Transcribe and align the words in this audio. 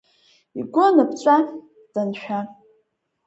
Игәы 0.59 0.83
аныԥҵәа, 0.87 1.37
даншәа… 1.93 2.39